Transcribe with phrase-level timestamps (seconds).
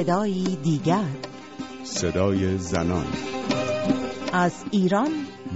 [0.00, 1.08] صدایی دیگر.
[1.82, 3.06] صدای زنان.
[4.32, 5.08] از ایران.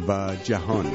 [0.08, 0.86] و جهان.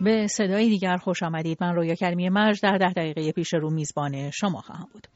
[0.00, 1.58] به صدای دیگر خوش آمدید.
[1.60, 5.06] من رویا کریمی مرج در ده دقیقه پیش رو میزبان شما خواهم بود.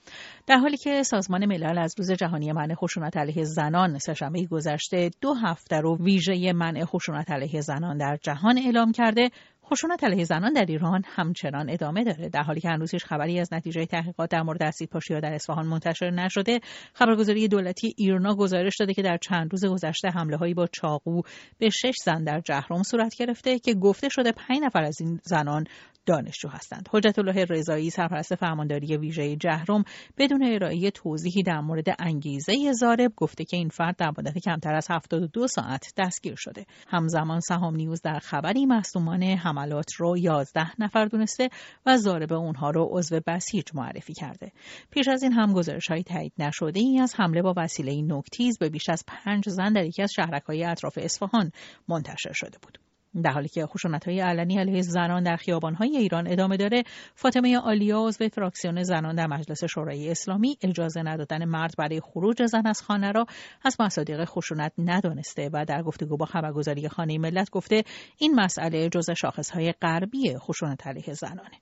[0.47, 5.35] در حالی که سازمان ملل از روز جهانی منع خشونت علیه زنان سهشنبه گذشته دو
[5.35, 9.31] هفته رو ویژه منع خشونت علیه زنان در جهان اعلام کرده
[9.73, 12.29] خشونت علیه زنان در ایران همچنان ادامه داره.
[12.29, 16.11] در حالی که هنوز خبری از نتیجه تحقیقات در مورد اسید پاشی در اصفهان منتشر
[16.11, 16.61] نشده
[16.95, 21.23] خبرگزاری دولتی ایرنا گزارش داده که در چند روز گذشته حمله هایی با چاقو
[21.59, 25.65] به شش زن در جهرم صورت گرفته که گفته شده پنج نفر از این زنان
[26.09, 26.89] دانشجو هستند.
[26.93, 29.85] حجت الله رضایی سرپرست فرمانداری ویژه جهرم
[30.19, 34.87] بدون ارائه توضیحی در مورد انگیزه زارب گفته که این فرد در مدت کمتر از
[34.91, 36.67] 72 ساعت دستگیر شده.
[36.87, 41.49] همزمان سهام نیوز در خبری مصدومان حملات رو 11 نفر دونسته
[41.87, 44.53] و زارب اونها رو عضو بسیج معرفی کرده.
[44.91, 48.69] پیش از این هم گزارش های تایید نشده ای از حمله با وسیله نوکتیز به
[48.69, 51.51] بیش از پنج زن در یکی از شهرک‌های اطراف اصفهان
[51.89, 52.88] منتشر شده بود.
[53.23, 55.39] در حالی که خشونت های علنی علیه زنان در
[55.79, 56.83] های ایران ادامه داره
[57.15, 62.67] فاطمه آلیا عضو فراکسیون زنان در مجلس شورای اسلامی اجازه ندادن مرد برای خروج زن
[62.67, 63.27] از خانه را
[63.65, 67.83] از مصادیق خشونت ندانسته و در گفتگو با خبرگزاری خانه ملت گفته
[68.19, 69.15] این مسئله جزء
[69.55, 71.61] های غربی خشونت علیه زنانه.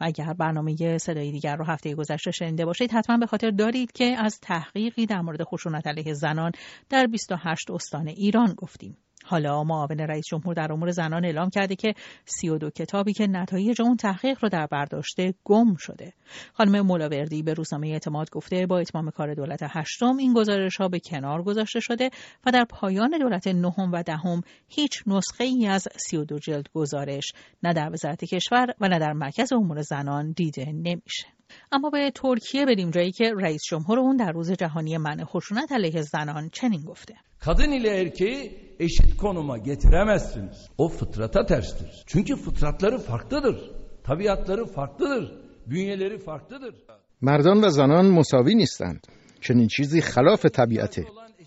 [0.00, 4.04] و اگر برنامه صدای دیگر رو هفته گذشته شنیده باشید حتما به خاطر دارید که
[4.04, 6.52] از تحقیقی در مورد خشونت علیه زنان
[6.88, 8.96] در 28 استان ایران گفتیم.
[9.28, 13.96] حالا معاون رئیس جمهور در امور زنان اعلام کرده که 32 کتابی که نتایج اون
[13.96, 16.12] تحقیق رو در برداشته گم شده.
[16.52, 21.00] خانم مولاوردی به روزنامه اعتماد گفته با اتمام کار دولت هشتم این گزارش ها به
[21.00, 22.10] کنار گذاشته شده
[22.46, 27.32] و در پایان دولت نهم و دهم هیچ نسخه ای از 32 جلد گزارش
[27.62, 31.37] نه در وزارت کشور و نه در مرکز امور زنان دیده neymiş?
[31.72, 36.02] اما به ترکیه بریم جایی که رئیس جمهور اون در روز جهانی منع خشونت علیه
[36.02, 40.68] زنان چنین گفته Kadın ile erkeği eşit konuma getiremezsiniz.
[40.78, 42.04] O fıtrata terstir.
[42.06, 43.70] Çünkü fıtratları farklıdır.
[44.04, 45.32] Tabiatları farklıdır.
[45.66, 46.74] Bünyeleri farklıdır.
[47.22, 49.00] مردان و زنان مساوی نیستند.
[49.40, 51.04] چنین چیزی خلاف طبیعته.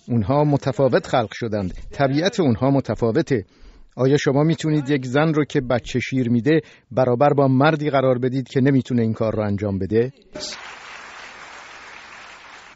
[0.08, 1.72] اونها متفاوت خلق شدند.
[1.92, 3.46] طبیعت اونها متفاوته.
[3.96, 8.48] آیا شما می‌تونید یک زن رو که بچه شیر میده برابر با مردی قرار بدید
[8.48, 10.12] که نمی‌تونه این کار رو انجام بده؟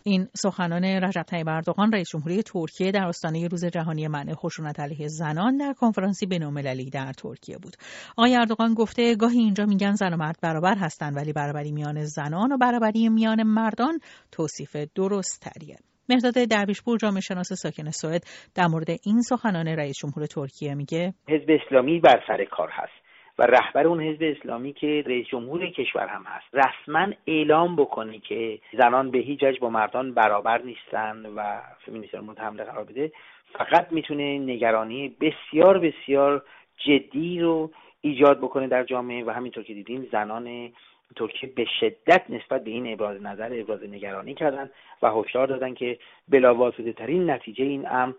[0.03, 5.07] این سخنان رجب طیب اردوغان رئیس جمهوری ترکیه در آستانه روز جهانی منع خشونت علیه
[5.07, 7.75] زنان در کنفرانسی بین‌المللی در ترکیه بود.
[8.17, 12.51] آقای اردوغان گفته گاهی اینجا میگن زن و مرد برابر هستند ولی برابری میان زنان
[12.51, 13.99] و برابری میان مردان
[14.31, 15.77] توصیف درست تریه.
[16.09, 18.23] مهداد درویشپور جامعه شناس ساکن سوئد.
[18.55, 23.05] در مورد این سخنان رئیس جمهور ترکیه میگه حزب اسلامی بر سر کار هست
[23.39, 26.45] و رهبر اون حزب اسلامی که رئیس جمهور کشور هم هست.
[26.53, 32.39] رسما اعلام بکنه که زنان به هیچ وجه با مردان برابر نیستن و فمینیستان مورد
[32.39, 33.11] حمله قرار بده.
[33.57, 36.43] فقط می‌تونه نگرانی بسیار بسیار
[36.85, 40.71] جدی رو ایجاد بکنه در جامعه و همینطور که دیدیم زنان
[41.15, 44.69] ترکیه به شدت نسبت به این ابراز نظر ابراز نگرانی کردن
[45.01, 45.99] و هشدار دادن که
[46.29, 48.13] بلاواسطه ترین نتیجه این امر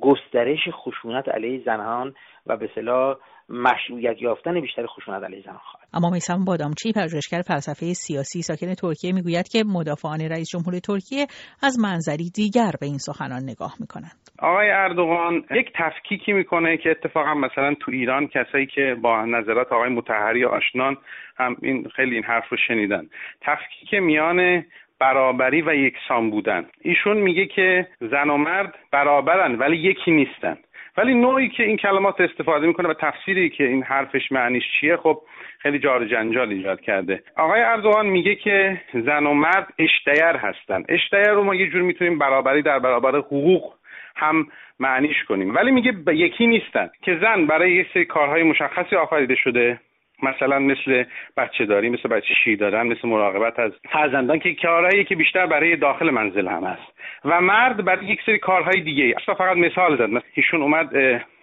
[0.00, 2.14] گسترش خشونت علیه زنان
[2.46, 3.16] و به صلاح
[3.48, 5.88] مشروعیت یافتن بیشتر خشونت علیه زنان خواهد.
[5.94, 11.26] اما میسم بادامچی پژوهشگر فلسفه سیاسی ساکن ترکیه می‌گوید که مدافعان رئیس جمهور ترکیه
[11.62, 14.16] از منظری دیگر به این سخنان نگاه می‌کنند.
[14.38, 19.90] آقای اردوغان یک تفکیکی می‌کنه که اتفاقا مثلا تو ایران کسایی که با نظرات آقای
[19.90, 20.96] متحری آشنان
[21.36, 23.08] هم این خیلی این حرف رو شنیدن.
[23.40, 24.64] تفکیک میان
[25.02, 26.64] برابری و یکسان بودن.
[26.82, 30.56] ایشون میگه که زن و مرد برابرن ولی یکی نیستن.
[30.96, 35.20] ولی نوعی که این کلمات استفاده می‌کنه و تفسیری که این حرفش معنیش چیه خب
[35.58, 37.22] خیلی جار جنجال ایجاد کرده.
[37.36, 40.84] آقای اردوغان میگه که زن و مرد اشتیر هستن.
[40.88, 43.74] اشتیر رو ما یه جور می‌تونیم برابری در برابر حقوق
[44.16, 44.46] هم
[44.80, 45.54] معنیش کنیم.
[45.54, 46.90] ولی میگه یکی نیستن.
[47.02, 49.80] که زن برای یه سری کارهای مشخصی آفریده شده.
[50.22, 51.04] مثلا مثل
[51.36, 55.76] بچه داری مثل بچه شیر دادن مثل مراقبت از فرزندان که کارهایی که بیشتر برای
[55.76, 56.92] داخل منزل هم هست.
[57.24, 60.22] و مرد برای یک سری کارهای دیگه اصلا فقط مثال زد.
[60.34, 60.96] ایشون اومد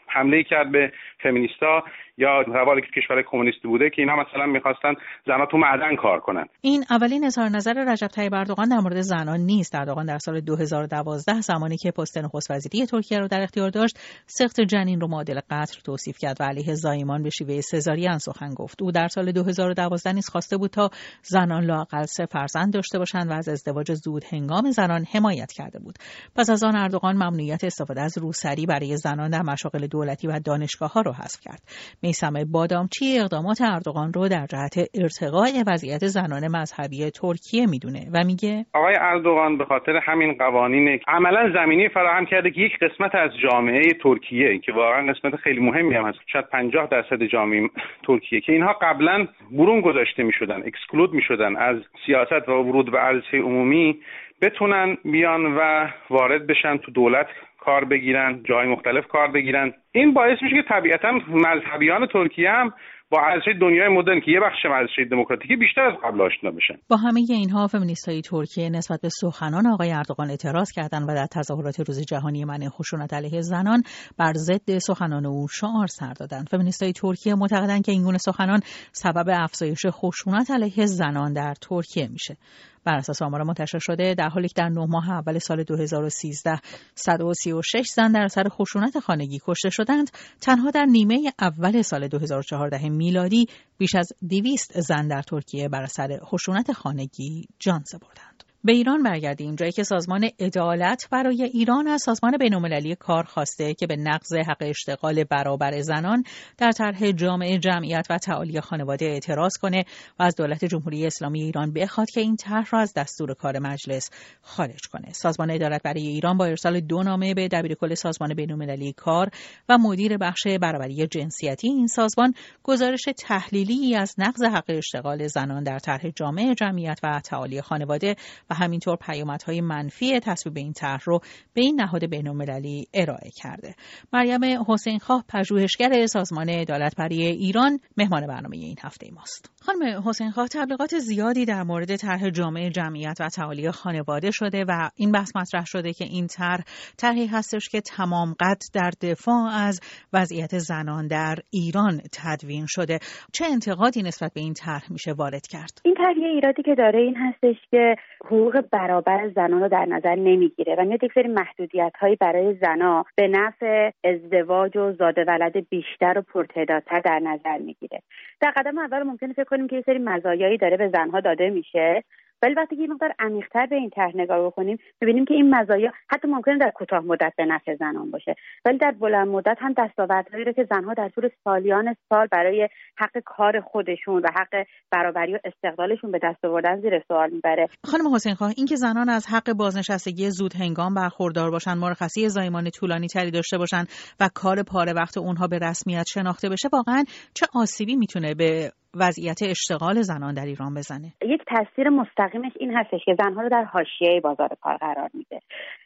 [0.07, 1.83] حمله کرد به فمینیستا.
[2.19, 4.93] یا روال کشور کمونیستی بوده که اینها مثلا می‌خواستن
[5.27, 6.45] زنها تو معدن کار کنن.
[6.61, 9.75] این اولین اظهار نظر رجب طیب اردوغان در مورد زنان نیست.
[9.75, 14.61] اردوغان در سال 2012 زمانی که پست نخست وزیری ترکیه رو در اختیار داشت سخت
[14.61, 18.81] جنین رو معادل قتل توصیف کرد و علیه زایمان به شیوه سزارین سخن گفت.
[18.81, 20.89] او در سال 2012 نیز خواسته بود تا
[21.21, 25.95] زنان لاقل سه فرزند داشته باشند و از ازدواج زود هنگام زنان حمایت کرده بود.
[26.35, 30.93] پس از آن اردوغان ممنوعیت استفاده از روسری برای زنان در مشاغل دولتی و دانشگاه
[30.93, 31.61] ها رو حذف کرد.
[32.09, 38.65] میسم بادامچی اقدامات اردوغان رو در جهت ارتقای وضعیت زنان مذهبی ترکیه می‌دونه و میگه
[38.73, 43.93] آقای اردوغان به خاطر همین قوانین عملا زمینی فراهم کرده که یک قسمت از جامعه
[44.03, 46.19] ترکیه که واقعا قسمت خیلی مهمی هم هست.
[46.33, 47.69] شاید 50 درصد جامعه
[48.03, 53.37] ترکیه که اینها قبلا برون گذاشته می‌شدن اکسکلود می‌شدن از سیاست و ورود به عرصه
[53.37, 53.99] عمومی.
[54.41, 57.27] بتونن بیان و وارد بشن تو دولت
[57.61, 59.73] کار بگیرن جای مختلف کار بگیرن.
[59.91, 62.73] این باعث میشه که طبیعتا مذهبیان ترکیه هم
[63.11, 66.73] با ارزش دنیای مدرن که یه بخش ارزش دموکراتیکی بیشتر از قبل آشنا بشن.
[66.89, 67.67] با همه اینها
[68.07, 72.69] های ترکیه نسبت به سخنان آقای اردوغان اعتراض کردند و در تظاهرات روز جهانی منع
[72.69, 73.83] خشونت علیه زنان
[74.17, 76.49] بر ضد سخنان او شعار سر دادند.
[76.81, 78.59] های ترکیه معتقدند که این گونه سخنان
[78.91, 82.35] سبب افزایش خشونت علیه زنان در ترکیه میشه.
[82.83, 86.59] بر اساس آمار منتشر شده در حالی که در نه ماه اول سال 2013
[86.95, 90.11] 136 زن در اثر خشونت خانگی کشته شدند.
[90.41, 93.45] تنها در نیمه اول سال 2014 میلادی
[93.77, 98.48] بیش از 200 زن در ترکیه بر اثر خشونت خانگی جان سپردند.
[98.63, 99.55] به ایران برگردیم.
[99.55, 104.57] جایی که سازمان عدالت برای ایران از سازمان بینالمللی کار خواسته که به نقض حق
[104.61, 106.23] اشتغال برابر زنان
[106.57, 109.85] در طرح جامعه جمعیت و تعالی خانواده اعتراض کنه
[110.19, 114.09] و از دولت جمهوری اسلامی ایران بخواد که این طرح را از دستور کار مجلس
[114.41, 115.13] خارج کنه.
[115.13, 119.29] سازمان عدالت برای ایران با ارسال دو نامه به دبیرکل سازمان بینالمللی کار
[119.69, 122.33] و مدیر بخش برابری جنسیتی این سازمان
[122.63, 128.15] گزارش تحلیلی از نقض حق اشتغال زنان در طرح جامعه جمعیت و تعالی خانواده
[128.49, 131.19] و همینطور پیامدهای منفی تصویب این طرح رو
[131.53, 133.75] به این نهاد بینالمللی ارائه کرده.
[134.13, 139.49] مریم حسین خواه پژوهشگر سازمان عدالت برای ایران مهمان برنامه این هفته ماست.
[139.61, 144.89] خانم حسین خواه تبلیغات زیادی در مورد طرح جامعه جمعیت و تعالی خانواده شده و
[144.95, 146.63] این بحث مطرح شده که این طرح
[146.97, 149.79] طرحی هستش که تمام قد در دفاع از
[150.13, 152.99] وضعیت زنان در ایران تدوین شده.
[153.33, 157.15] چه انتقادی نسبت به این طرح میشه وارد کرد؟ این طرح ایرادی که داره این
[157.15, 157.95] هستش که
[158.25, 163.05] حقوق برابر زنان رو در نظر نمی‌گیره و میاد یک سری محدودیت هایی برای زنا
[163.15, 168.01] به نفع ازدواج و زاده ولد بیشتر و پرتعدادتر در نظر می‌گیره.
[168.41, 172.03] در قدم اول ممکنه فکر کنیم که یه سری مزایایی داره به زنها داده میشه.
[172.41, 175.91] ولی وقتی که یه مقدار عمیقتر به این طرح نگاه بکنیم ببینیم که این مزایا
[176.09, 178.35] حتی ممکنه در کوتاه مدت به نفع زنان باشه.
[178.65, 183.17] ولی در بلند مدت هم دستاوردهایی رو که زنها در طول سالیان سال برای حق
[183.25, 187.67] کار خودشون و حق برابری و استقلالشون به دست آوردن زیر سوال می‌بره.
[187.85, 193.07] خانم حسین خواه اینکه زنان از حق بازنشستگی زود هنگام برخوردار باشن مرخصی زایمان طولانی
[193.07, 193.83] تری داشته باشن
[194.19, 197.03] و کار پاره وقت اونها به رسمیت شناخته بشه واقعا
[197.33, 201.13] چه آسیبی می‌تونه به وضعیت اشتغال زنان در ایران بزنه.
[201.21, 205.39] یک تاثیر مستقیمش این هستش که زنها رو در حاشیه بازار کار قرار میده.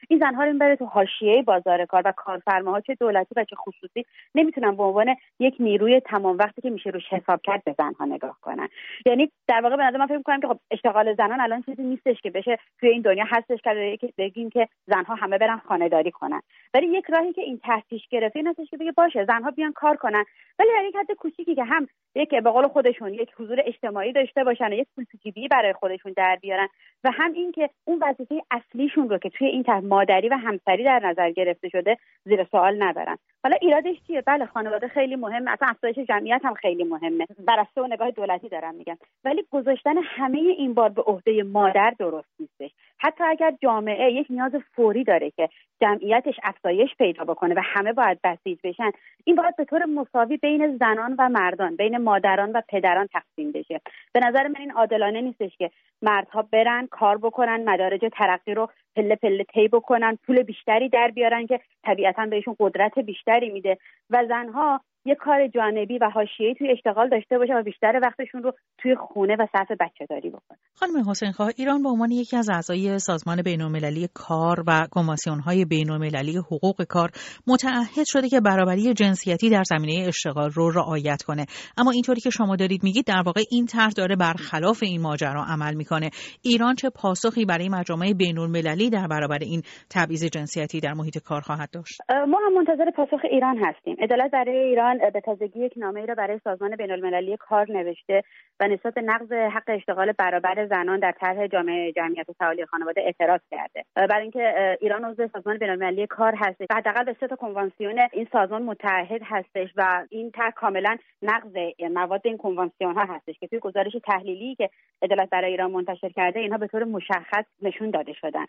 [0.09, 4.05] این زنها رو می‌بره تو حاشیه بازار کار و کارفرماها چه دولتی و چه خصوصی.
[4.35, 8.37] نمی‌تونن به عنوان یک نیروی تمام وقتی که میشه روش حساب کرد به زنها نگاه
[8.41, 8.69] کنن.
[9.05, 12.21] یعنی در واقع به نظر من فکر می‌کنم که خب اشتغال زنان الان چیزی نیستش
[12.21, 13.59] که بشه توی این دنیا هستش
[13.99, 16.41] که بگیم که زنها همه برن خانهداری کنن.
[16.73, 19.95] ولی یک راهی که این تحتیش گرفته این هستش که بگه باشه زنها بیان کار
[19.95, 20.25] کنن.
[20.59, 24.43] ولی در یک حد کوچیکی که هم یک به قول خودشون یک حضور اجتماعی داشته
[24.43, 25.05] باشن و یک پول
[25.51, 26.67] برای خودشون در بیارن
[27.03, 29.63] و هم اینکه اون وظیفه اصلیشون رو که توی این
[30.03, 34.87] مادری و همسری در نظر گرفته شده زیر سوال نبرن حالا ایرادش چیه؟ بله خانواده
[34.87, 35.51] خیلی مهمه.
[35.51, 37.25] اصلا افزایش جمعیت هم خیلی مهمه.
[37.39, 38.97] بر و نگاه دولتی دارم میگم.
[39.23, 42.71] ولی گذاشتن همه این بار به عهده مادر درست نیستش
[43.03, 45.49] حتی اگر جامعه یک نیاز فوری داره که
[45.81, 48.91] جمعیتش افزایش پیدا بکنه و همه باید بسیج بشن
[49.23, 53.81] این باید به طور مساوی بین زنان و مردان بین مادران و پدران تقسیم بشه.
[54.13, 59.15] به نظر من این عادلانه نیستش که مردها برن کار بکنن مدارج ترقی رو پله
[59.15, 63.77] پله طی بکنن پول بیشتری در بیارن که طبیعتا بهشون قدرت بیشتری میده.
[64.09, 68.51] و زنها یه کار جانبی و حاشیه‌ای توی اشتغال داشته باشه و بیشتر وقتشون رو
[68.77, 70.57] توی خونه و صرف بچه داری بکنه.
[70.75, 76.37] خانم حسین خواه ایران به عنوان یکی از اعضای سازمان بین‌المللی کار و کنوانسیون‌های بین‌المللی
[76.37, 77.09] حقوق کار
[77.47, 81.45] متعهد شده که برابری جنسیتی در زمینه اشتغال رو رعایت کنه.
[81.77, 85.73] اما اینطوری که شما دارید میگید در واقع این طرح داره برخلاف این ماجرا عمل
[85.73, 86.09] می‌کنه.
[86.43, 91.69] ایران چه پاسخی برای مجامع بین‌المللی در برابر این تبعیض جنسیتی در محیط کار خواهد
[91.71, 93.95] داشت؟ ما هم منتظر پاسخ ایران هستیم.
[93.99, 98.23] عدالت برای ایران به تازگی یک نامه ای را برای سازمان بین المللی کار نوشته
[98.59, 103.83] و نسبت نقض حق اشتغال برابر زنان در طرح جامعه جمعیت و خانواده اعتراض کرده.
[103.95, 106.67] برای اینکه ایران عضو سازمان بین المللی کار هستش.
[106.69, 111.57] و حداقل به سه کنوانسیون این سازمان متحد هستش و این طرح کاملا نقض
[111.93, 114.69] مواد این کنوانسیون ها هستش که توی گزارش تحلیلی که
[115.01, 118.45] عدالت برای ایران منتشر کرده اینها به طور مشخص نشون داده شدن.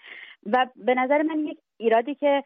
[0.52, 2.44] و به نظر من یک ایرادی که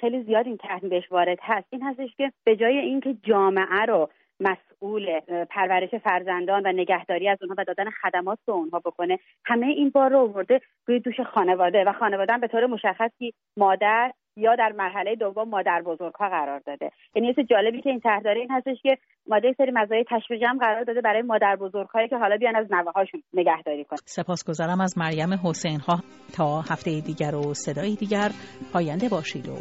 [0.00, 1.66] خیلی زیاد این طرح بهش وارد هست.
[1.70, 4.08] این هستش که به جای اینکه جامعه رو
[4.40, 5.20] مسئول
[5.50, 10.10] پرورش فرزندان و نگهداری از اونها و دادن خدمات به اونها بکنه همه این بار
[10.10, 15.48] رو آورده روی دوش خانواده و خانواده به طور مشخصی مادر یا در مرحله دوم
[15.48, 16.90] مادر بزرگها قرار داده.
[17.14, 20.84] یعنی یه جالبی که این داره این هستش که ماده سری مزایای تشویق هم قرار
[20.84, 23.98] داده برای مادر بزرگهایی که حالا بیان از نوه هاشون نگهداری کنن.
[24.04, 26.00] سپاسگزارم از مریم حسین ها
[26.36, 28.30] تا هفته دیگر و صدای دیگر
[28.72, 29.56] پاینده باشید و.